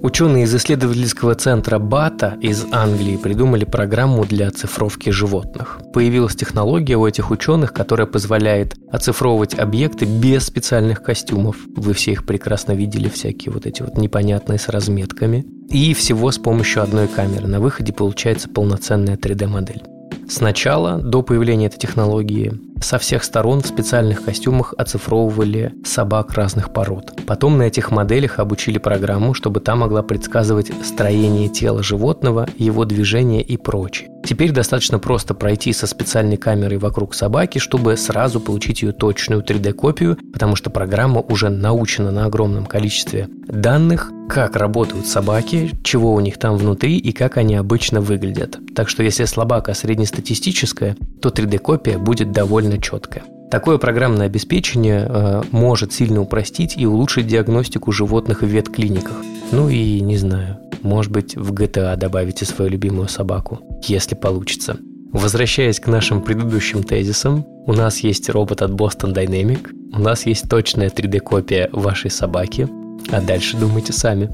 Ученые 0.00 0.44
из 0.44 0.54
исследовательского 0.54 1.34
центра 1.34 1.80
БАТа 1.80 2.38
из 2.40 2.66
Англии 2.70 3.16
придумали 3.16 3.64
программу 3.64 4.24
для 4.24 4.46
оцифровки 4.46 5.10
животных. 5.10 5.80
Появилась 5.92 6.36
технология 6.36 6.96
у 6.96 7.04
этих 7.04 7.32
ученых, 7.32 7.72
которая 7.72 8.06
позволяет 8.06 8.76
оцифровывать 8.92 9.58
объекты 9.58 10.04
без 10.04 10.44
специальных 10.44 11.02
костюмов. 11.02 11.56
Вы 11.74 11.94
все 11.94 12.12
их 12.12 12.24
прекрасно 12.26 12.72
видели, 12.72 13.08
всякие 13.08 13.52
вот 13.52 13.66
эти 13.66 13.82
вот 13.82 13.98
непонятные 13.98 14.60
с 14.60 14.68
разметками. 14.68 15.44
И 15.68 15.92
всего 15.94 16.30
с 16.30 16.38
помощью 16.38 16.84
одной 16.84 17.08
камеры. 17.08 17.48
На 17.48 17.58
выходе 17.58 17.92
получается 17.92 18.48
полноценная 18.48 19.16
3D-модель. 19.16 19.82
Сначала, 20.28 20.98
до 20.98 21.22
появления 21.22 21.66
этой 21.66 21.78
технологии, 21.78 22.52
со 22.82 22.98
всех 22.98 23.24
сторон 23.24 23.60
в 23.60 23.66
специальных 23.66 24.24
костюмах 24.24 24.74
оцифровывали 24.76 25.74
собак 25.84 26.32
разных 26.34 26.72
пород. 26.72 27.12
Потом 27.26 27.58
на 27.58 27.64
этих 27.64 27.90
моделях 27.90 28.38
обучили 28.38 28.78
программу, 28.78 29.34
чтобы 29.34 29.60
та 29.60 29.76
могла 29.76 30.02
предсказывать 30.02 30.70
строение 30.84 31.48
тела 31.48 31.82
животного, 31.82 32.48
его 32.56 32.84
движение 32.84 33.42
и 33.42 33.56
прочее. 33.56 34.08
Теперь 34.24 34.52
достаточно 34.52 34.98
просто 34.98 35.34
пройти 35.34 35.72
со 35.72 35.86
специальной 35.86 36.36
камерой 36.36 36.78
вокруг 36.78 37.14
собаки, 37.14 37.58
чтобы 37.58 37.96
сразу 37.96 38.40
получить 38.40 38.82
ее 38.82 38.92
точную 38.92 39.42
3D-копию, 39.42 40.18
потому 40.32 40.56
что 40.56 40.70
программа 40.70 41.20
уже 41.20 41.48
научена 41.48 42.10
на 42.10 42.26
огромном 42.26 42.66
количестве 42.66 43.28
данных, 43.46 44.12
как 44.28 44.56
работают 44.56 45.06
собаки, 45.06 45.70
чего 45.82 46.12
у 46.12 46.20
них 46.20 46.38
там 46.38 46.56
внутри 46.58 46.98
и 46.98 47.12
как 47.12 47.38
они 47.38 47.54
обычно 47.54 48.02
выглядят. 48.02 48.58
Так 48.74 48.90
что 48.90 49.02
если 49.02 49.24
собака 49.24 49.72
среднестатистическая, 49.72 50.96
то 51.22 51.30
3D-копия 51.30 51.98
будет 51.98 52.30
довольно 52.30 52.67
четкая. 52.76 53.24
Такое 53.50 53.78
программное 53.78 54.26
обеспечение 54.26 55.06
э, 55.08 55.42
может 55.52 55.94
сильно 55.94 56.20
упростить 56.20 56.74
и 56.76 56.86
улучшить 56.86 57.26
диагностику 57.26 57.92
животных 57.92 58.42
в 58.42 58.46
ветклиниках. 58.46 59.16
Ну 59.52 59.70
и 59.70 60.00
не 60.00 60.18
знаю, 60.18 60.58
может 60.82 61.10
быть 61.10 61.34
в 61.34 61.52
GTA 61.54 61.96
добавите 61.96 62.44
свою 62.44 62.70
любимую 62.70 63.08
собаку, 63.08 63.60
если 63.86 64.14
получится. 64.14 64.76
Возвращаясь 65.12 65.80
к 65.80 65.86
нашим 65.86 66.20
предыдущим 66.20 66.82
тезисам, 66.82 67.46
у 67.66 67.72
нас 67.72 68.00
есть 68.00 68.28
робот 68.28 68.60
от 68.60 68.72
Boston 68.72 69.14
Dynamic, 69.14 69.68
у 69.94 70.00
нас 70.00 70.26
есть 70.26 70.50
точная 70.50 70.90
3D-копия 70.90 71.70
вашей 71.72 72.10
собаки, 72.10 72.68
а 73.10 73.22
дальше 73.22 73.56
думайте 73.56 73.94
сами. 73.94 74.28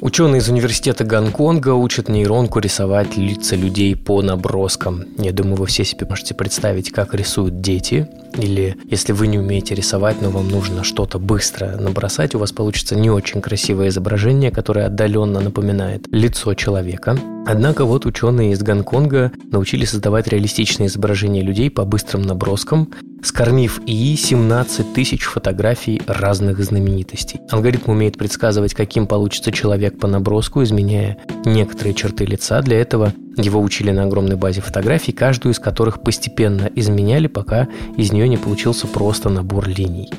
Ученые 0.00 0.38
из 0.38 0.48
университета 0.48 1.02
Гонконга 1.02 1.74
учат 1.74 2.08
нейронку 2.08 2.60
рисовать 2.60 3.16
лица 3.16 3.56
людей 3.56 3.96
по 3.96 4.22
наброскам. 4.22 5.04
Я 5.18 5.32
думаю, 5.32 5.56
вы 5.56 5.66
все 5.66 5.84
себе 5.84 6.06
можете 6.08 6.34
представить, 6.34 6.92
как 6.92 7.14
рисуют 7.14 7.60
дети. 7.60 8.08
Или 8.36 8.76
если 8.84 9.12
вы 9.12 9.26
не 9.26 9.40
умеете 9.40 9.74
рисовать, 9.74 10.22
но 10.22 10.30
вам 10.30 10.48
нужно 10.50 10.84
что-то 10.84 11.18
быстро 11.18 11.76
набросать, 11.76 12.36
у 12.36 12.38
вас 12.38 12.52
получится 12.52 12.94
не 12.94 13.10
очень 13.10 13.40
красивое 13.40 13.88
изображение, 13.88 14.52
которое 14.52 14.86
отдаленно 14.86 15.40
напоминает 15.40 16.06
лицо 16.12 16.54
человека. 16.54 17.18
Однако 17.44 17.84
вот 17.84 18.06
ученые 18.06 18.52
из 18.52 18.62
Гонконга 18.62 19.32
научились 19.50 19.90
создавать 19.90 20.28
реалистичные 20.28 20.86
изображения 20.86 21.42
людей 21.42 21.70
по 21.70 21.84
быстрым 21.84 22.22
наброскам, 22.22 22.92
скормив 23.22 23.80
ИИ 23.86 24.16
17 24.16 24.92
тысяч 24.92 25.24
фотографий 25.24 26.00
разных 26.06 26.62
знаменитостей. 26.62 27.40
Алгоритм 27.50 27.90
умеет 27.90 28.16
предсказывать, 28.16 28.74
каким 28.74 29.06
получится 29.06 29.52
человек 29.52 29.98
по 29.98 30.06
наброску, 30.06 30.62
изменяя 30.62 31.18
некоторые 31.44 31.94
черты 31.94 32.24
лица. 32.24 32.62
Для 32.62 32.80
этого 32.80 33.12
его 33.36 33.60
учили 33.60 33.90
на 33.90 34.04
огромной 34.04 34.36
базе 34.36 34.60
фотографий, 34.60 35.12
каждую 35.12 35.52
из 35.52 35.58
которых 35.58 36.02
постепенно 36.02 36.70
изменяли, 36.74 37.26
пока 37.26 37.68
из 37.96 38.12
нее 38.12 38.28
не 38.28 38.36
получился 38.36 38.86
просто 38.86 39.28
набор 39.28 39.68
линий. 39.68 40.10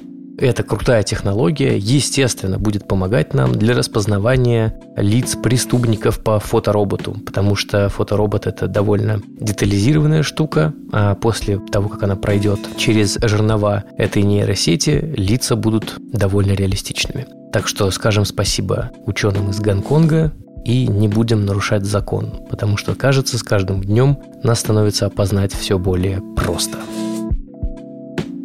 Эта 0.41 0.63
крутая 0.63 1.03
технология, 1.03 1.77
естественно, 1.77 2.57
будет 2.57 2.87
помогать 2.87 3.33
нам 3.33 3.51
для 3.51 3.75
распознавания 3.75 4.79
лиц 4.95 5.35
преступников 5.35 6.23
по 6.23 6.39
фотороботу, 6.39 7.17
потому 7.25 7.55
что 7.55 7.89
фоторобот 7.89 8.47
это 8.47 8.67
довольно 8.67 9.21
детализированная 9.41 10.23
штука, 10.23 10.73
а 10.93 11.15
после 11.15 11.57
того, 11.57 11.89
как 11.89 12.03
она 12.03 12.15
пройдет 12.15 12.59
через 12.77 13.17
жернова 13.21 13.83
этой 13.97 14.23
нейросети, 14.23 15.13
лица 15.17 15.57
будут 15.57 15.97
довольно 15.99 16.53
реалистичными. 16.53 17.27
Так 17.51 17.67
что 17.67 17.91
скажем 17.91 18.23
спасибо 18.23 18.91
ученым 19.05 19.49
из 19.49 19.59
Гонконга 19.59 20.31
и 20.63 20.87
не 20.87 21.09
будем 21.09 21.45
нарушать 21.45 21.83
закон, 21.83 22.45
потому 22.49 22.77
что, 22.77 22.95
кажется, 22.95 23.37
с 23.37 23.43
каждым 23.43 23.83
днем 23.83 24.17
нас 24.41 24.59
становится 24.59 25.07
опознать 25.07 25.53
все 25.53 25.77
более 25.77 26.21
просто. 26.37 26.77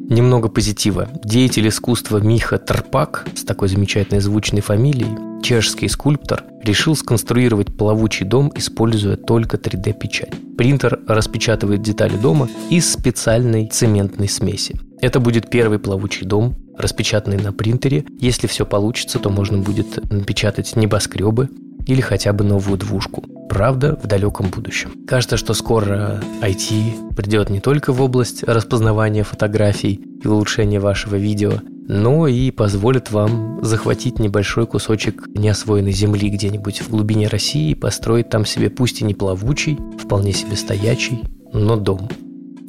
Немного 0.09 0.49
позитива. 0.49 1.09
Деятель 1.25 1.69
искусства 1.69 2.19
Миха 2.19 2.59
Тарпак 2.59 3.27
с 3.35 3.43
такой 3.43 3.69
замечательной 3.69 4.21
звучной 4.21 4.61
фамилией, 4.61 5.43
чешский 5.43 5.89
скульптор, 5.89 6.45
решил 6.63 6.95
сконструировать 6.95 7.75
плавучий 7.75 8.27
дом, 8.27 8.53
используя 8.55 9.17
только 9.17 9.57
3D-печать. 9.57 10.35
Принтер 10.59 11.01
распечатывает 11.09 11.83
детали 11.83 12.17
дома 12.17 12.49
из 12.69 12.93
специальной 12.93 13.67
цементной 13.69 14.29
смеси. 14.29 14.79
Это 15.01 15.21
будет 15.21 15.49
первый 15.49 15.79
плавучий 15.79 16.27
дом, 16.27 16.55
распечатанный 16.77 17.39
на 17.39 17.53
принтере. 17.53 18.05
Если 18.21 18.47
все 18.47 18.67
получится, 18.67 19.19
то 19.19 19.31
можно 19.31 19.59
будет 19.59 20.13
напечатать 20.13 20.77
небоскребы 20.77 21.49
или 21.87 22.01
хотя 22.01 22.33
бы 22.33 22.45
новую 22.45 22.79
двушку 22.79 23.25
правда 23.49 23.99
в 24.03 24.07
далеком 24.07 24.51
будущем. 24.51 24.93
Кажется, 25.07 25.37
что 25.37 25.55
скоро 25.55 26.21
IT 26.41 27.15
придет 27.15 27.51
не 27.51 27.61
только 27.61 27.93
в 27.93 28.03
область 28.03 28.43
распознавания 28.43 29.23
фотографий 29.23 30.01
и 30.23 30.27
улучшения 30.27 30.81
вашего 30.81 31.17
видео, 31.17 31.61
но 31.87 32.27
и 32.27 32.51
позволит 32.51 33.11
вам 33.11 33.63
захватить 33.63 34.19
небольшой 34.19 34.67
кусочек 34.67 35.29
неосвоенной 35.35 35.93
земли 35.93 36.31
где-нибудь 36.31 36.81
в 36.81 36.91
глубине 36.91 37.29
России 37.29 37.71
и 37.71 37.75
построить 37.75 38.31
там 38.31 38.47
себе 38.47 38.71
пусть 38.71 39.03
и 39.03 39.05
не 39.05 39.15
плавучий, 39.15 39.79
вполне 40.03 40.33
себе 40.33 40.57
стоячий, 40.57 41.23
но 41.53 41.77
дом. 41.77 42.09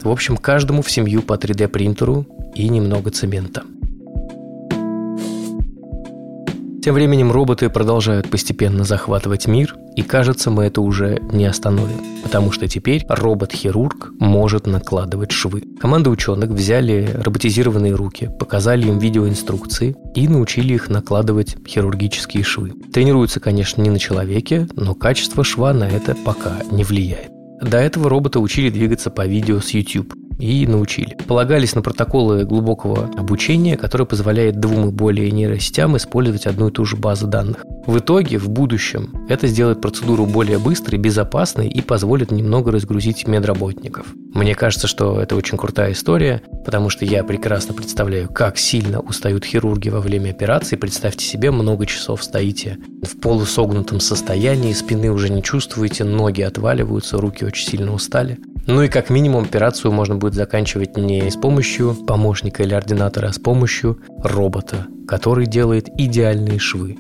В 0.03 0.10
общем, 0.10 0.38
каждому 0.38 0.81
в 0.81 0.91
семью 0.91 1.22
по 1.22 1.34
3D 1.34 1.67
принтеру 1.69 2.27
и 2.53 2.67
немного 2.69 3.10
цемента– 3.10 3.63
Тем 6.86 6.94
временем 6.94 7.32
роботы 7.32 7.68
продолжают 7.72 8.30
постепенно 8.30 8.84
захватывать 8.84 9.48
мир, 9.48 9.75
и 9.96 10.04
кажется, 10.04 10.51
мы 10.51 10.65
это 10.65 10.82
уже 10.82 11.20
не 11.32 11.46
остановим, 11.46 12.00
потому 12.22 12.51
что 12.51 12.68
теперь 12.68 13.04
робот-хирург 13.10 14.12
может 14.20 14.68
накладывать 14.68 15.32
швы. 15.32 15.63
Команда 15.82 16.12
ученых 16.12 16.51
взяли 16.51 17.10
роботизированные 17.12 17.96
руки, 17.96 18.30
показали 18.38 18.86
им 18.88 19.00
видеоинструкции 19.00 19.96
и 20.13 20.27
научили 20.27 20.75
их 20.75 20.88
накладывать 20.89 21.58
хирургические 21.68 22.44
швы. 22.44 22.74
Тренируются, 22.94 23.39
конечно, 23.39 23.82
не 23.82 23.89
на 23.89 23.98
человеке, 23.98 24.68
но 24.75 24.94
качество 24.94 25.44
шва 25.44 25.74
на 25.74 25.86
это 25.86 26.15
пока 26.24 26.60
не 26.70 26.84
влияет. 26.84 27.32
До 27.63 27.80
этого 27.80 28.12
робота 28.12 28.39
учили 28.39 28.70
двигаться 28.70 29.10
по 29.10 29.25
видео 29.25 29.60
с 29.60 29.72
YouTube 29.72 30.13
и 30.39 30.68
научили. 30.68 31.18
Полагались 31.27 31.75
на 31.75 31.82
протоколы 31.82 32.44
глубокого 32.46 33.10
обучения, 33.18 33.77
которые 33.77 34.08
позволяют 34.08 34.60
двум 34.60 34.89
и 34.89 34.92
более 34.92 35.32
нейросетям 35.32 35.98
использовать 35.98 36.46
одну 36.46 36.70
и 36.70 36.72
ту 36.72 36.86
же 36.86 36.96
базу 36.96 37.27
данных. 37.27 37.63
В 37.86 38.00
итоге, 38.00 38.38
в 38.38 38.50
будущем, 38.50 39.13
это 39.30 39.48
сделает 39.48 39.82
процедуру 39.82 40.25
более 40.25 40.58
быстрой, 40.58 41.00
безопасной 41.00 41.68
и 41.68 41.82
позволит 41.82 42.32
немного 42.32 42.72
разгрузить 42.72 43.27
медработников. 43.27 44.08
Мне 44.34 44.56
кажется, 44.56 44.88
что 44.88 45.22
это 45.22 45.36
очень 45.36 45.58
крутая 45.58 45.92
история, 45.92 46.42
потому 46.65 46.89
что 46.89 47.06
я 47.06 47.24
прекрасно 47.24 47.74
представляю, 47.74 48.27
как 48.27 48.58
сильно 48.58 49.00
устают 49.00 49.46
хирурги 49.46 49.89
во 49.89 50.00
время 50.00 50.32
операции. 50.32 50.75
Представьте 50.75 51.25
себе, 51.25 51.51
много 51.51 51.86
часов 51.86 52.24
стоите 52.24 52.77
в 53.04 53.20
полусогнутом 53.20 54.00
состоянии, 54.00 54.74
спины 54.74 55.12
уже 55.12 55.30
не 55.30 55.44
чувствуете, 55.44 56.04
ноги 56.04 56.42
отваливаются, 56.42 57.18
руки 57.18 57.46
очень 57.46 57.68
сильно 57.68 57.94
устали. 57.94 58.39
Ну 58.67 58.81
и 58.81 58.88
как 58.88 59.12
минимум 59.12 59.43
операцию 59.43 59.91
можно 59.91 60.15
будет 60.15 60.34
заканчивать 60.34 60.98
не 60.98 61.29
с 61.29 61.36
помощью 61.36 61.93
помощника 61.93 62.63
или 62.63 62.74
ординатора, 62.74 63.27
а 63.27 63.34
с 63.34 63.38
помощью 63.38 64.00
робота, 64.24 64.88
который 65.07 65.45
делает 65.45 65.88
идеальные 66.00 66.57
швы. 66.57 66.98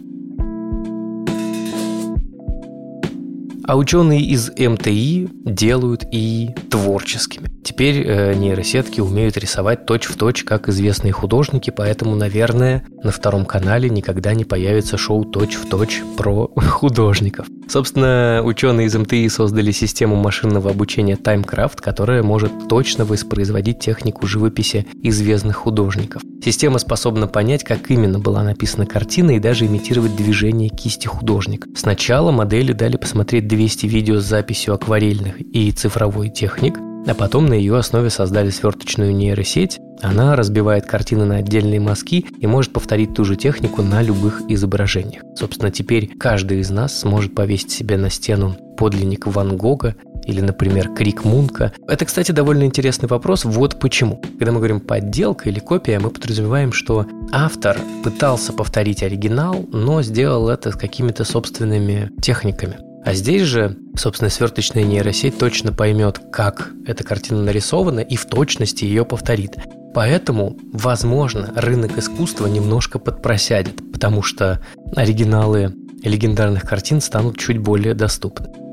А 3.67 3.75
ученые 3.77 4.21
из 4.21 4.51
МТИ 4.51 5.27
делают 5.43 6.03
и 6.11 6.55
творческими. 6.69 7.49
Теперь 7.75 8.07
э, 8.07 8.33
нейросетки 8.35 9.01
умеют 9.01 9.35
рисовать 9.35 9.85
точь-в-точь, 9.85 10.45
как 10.45 10.69
известные 10.69 11.11
художники, 11.11 11.71
поэтому, 11.71 12.15
наверное, 12.15 12.85
на 13.03 13.11
втором 13.11 13.43
канале 13.45 13.89
никогда 13.89 14.33
не 14.33 14.45
появится 14.45 14.95
шоу 14.95 15.25
точь-в-точь 15.25 16.01
про 16.15 16.49
художников. 16.55 17.47
Собственно, 17.67 18.41
ученые 18.45 18.87
из 18.87 18.95
МТИ 18.95 19.27
создали 19.27 19.71
систему 19.71 20.15
машинного 20.15 20.69
обучения 20.69 21.15
TimeCraft, 21.15 21.81
которая 21.81 22.23
может 22.23 22.69
точно 22.69 23.03
воспроизводить 23.03 23.79
технику 23.79 24.25
живописи 24.25 24.87
известных 25.03 25.57
художников. 25.57 26.21
Система 26.41 26.79
способна 26.79 27.27
понять, 27.27 27.65
как 27.65 27.91
именно 27.91 28.19
была 28.19 28.41
написана 28.43 28.85
картина 28.85 29.31
и 29.31 29.39
даже 29.39 29.65
имитировать 29.65 30.15
движение 30.15 30.69
кисти 30.69 31.07
художника. 31.07 31.67
Сначала 31.75 32.31
модели 32.31 32.71
дали 32.71 32.95
посмотреть 32.95 33.49
200 33.49 33.85
видео 33.87 34.21
с 34.21 34.23
записью 34.23 34.75
акварельных 34.75 35.41
и 35.41 35.73
цифровой 35.73 36.29
техник, 36.29 36.79
а 37.07 37.13
потом 37.13 37.45
на 37.45 37.53
ее 37.53 37.77
основе 37.77 38.09
создали 38.09 38.49
сверточную 38.49 39.15
нейросеть. 39.15 39.79
Она 40.01 40.35
разбивает 40.35 40.85
картины 40.85 41.25
на 41.25 41.37
отдельные 41.37 41.79
мазки 41.79 42.25
и 42.39 42.47
может 42.47 42.73
повторить 42.73 43.13
ту 43.13 43.23
же 43.23 43.35
технику 43.35 43.81
на 43.81 44.01
любых 44.01 44.41
изображениях. 44.49 45.23
Собственно, 45.35 45.71
теперь 45.71 46.11
каждый 46.17 46.59
из 46.59 46.69
нас 46.69 46.99
сможет 46.99 47.33
повесить 47.33 47.71
себе 47.71 47.97
на 47.97 48.09
стену 48.09 48.55
подлинник 48.77 49.27
Ван 49.27 49.55
Гога 49.55 49.95
или, 50.25 50.41
например, 50.41 50.89
Крик 50.93 51.23
Мунка. 51.23 51.71
Это, 51.87 52.05
кстати, 52.05 52.31
довольно 52.31 52.63
интересный 52.63 53.07
вопрос. 53.07 53.45
Вот 53.45 53.79
почему. 53.79 54.21
Когда 54.37 54.51
мы 54.51 54.57
говорим 54.57 54.79
подделка 54.79 55.49
или 55.49 55.59
копия, 55.59 55.99
мы 55.99 56.09
подразумеваем, 56.09 56.73
что 56.73 57.05
автор 57.31 57.77
пытался 58.03 58.51
повторить 58.51 59.03
оригинал, 59.03 59.65
но 59.71 60.01
сделал 60.01 60.49
это 60.49 60.71
с 60.71 60.75
какими-то 60.75 61.23
собственными 61.23 62.11
техниками. 62.21 62.84
А 63.05 63.13
здесь 63.13 63.43
же, 63.43 63.77
собственно, 63.95 64.31
сверточная 64.31 64.83
нейросеть 64.83 65.37
точно 65.37 65.71
поймет, 65.71 66.19
как 66.31 66.71
эта 66.87 67.03
картина 67.03 67.43
нарисована 67.43 67.99
и 67.99 68.15
в 68.15 68.25
точности 68.25 68.83
ее 68.83 69.05
повторит. 69.05 69.57
Поэтому, 69.93 70.57
возможно, 70.73 71.53
рынок 71.55 71.97
искусства 71.99 72.47
немножко 72.47 72.97
подпросядет, 72.97 73.75
потому 73.93 74.23
что 74.23 74.59
оригиналы 74.95 75.73
легендарных 76.03 76.63
картин 76.63 76.99
станут 76.99 77.37
чуть 77.37 77.59
более 77.59 77.93
доступны. 77.93 78.64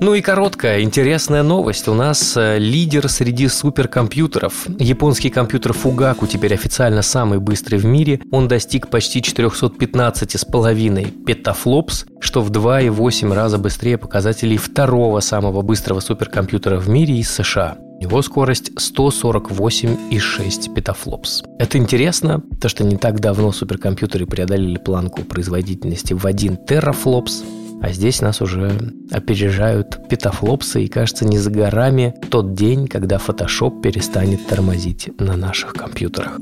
Ну 0.00 0.14
и 0.14 0.20
короткая, 0.20 0.82
интересная 0.82 1.42
новость. 1.42 1.88
У 1.88 1.94
нас 1.94 2.36
э, 2.36 2.58
лидер 2.58 3.08
среди 3.08 3.48
суперкомпьютеров. 3.48 4.68
Японский 4.78 5.28
компьютер 5.28 5.72
Fugaku 5.72 6.28
теперь 6.28 6.54
официально 6.54 7.02
самый 7.02 7.40
быстрый 7.40 7.78
в 7.78 7.84
мире. 7.84 8.20
Он 8.30 8.46
достиг 8.46 8.90
почти 8.90 9.20
415,5 9.20 11.24
петафлопс, 11.24 12.06
что 12.20 12.42
в 12.42 12.52
2,8 12.52 13.34
раза 13.34 13.58
быстрее 13.58 13.98
показателей 13.98 14.56
второго 14.56 15.18
самого 15.18 15.62
быстрого 15.62 15.98
суперкомпьютера 15.98 16.78
в 16.78 16.88
мире 16.88 17.18
из 17.18 17.28
США. 17.32 17.76
Его 18.00 18.22
скорость 18.22 18.70
148,6 18.78 20.74
петафлопс. 20.74 21.42
Это 21.58 21.78
интересно, 21.78 22.40
то 22.60 22.68
что 22.68 22.84
не 22.84 22.96
так 22.96 23.18
давно 23.18 23.50
суперкомпьютеры 23.50 24.26
преодолели 24.26 24.78
планку 24.78 25.22
производительности 25.22 26.12
в 26.12 26.24
1 26.24 26.58
терафлопс, 26.68 27.42
а 27.80 27.90
здесь 27.92 28.20
нас 28.20 28.40
уже 28.40 28.70
опережают 29.10 30.08
петафлопсы, 30.08 30.84
и 30.84 30.88
кажется, 30.88 31.24
не 31.24 31.38
за 31.38 31.50
горами 31.50 32.14
тот 32.30 32.54
день, 32.54 32.86
когда 32.86 33.16
Photoshop 33.16 33.80
перестанет 33.80 34.46
тормозить 34.46 35.10
на 35.18 35.36
наших 35.36 35.72
компьютерах. 35.74 36.38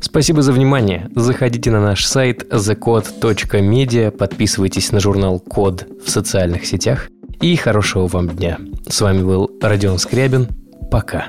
Спасибо 0.00 0.42
за 0.42 0.52
внимание. 0.52 1.10
Заходите 1.14 1.70
на 1.70 1.80
наш 1.80 2.06
сайт 2.06 2.42
thecode.media, 2.50 4.10
подписывайтесь 4.10 4.92
на 4.92 5.00
журнал 5.00 5.40
Код 5.40 5.86
в 6.04 6.08
социальных 6.08 6.64
сетях 6.66 7.08
и 7.40 7.56
хорошего 7.56 8.06
вам 8.06 8.28
дня. 8.28 8.58
С 8.88 9.00
вами 9.00 9.22
был 9.22 9.50
Родион 9.60 9.98
Скрябин. 9.98 10.48
Пока. 10.90 11.26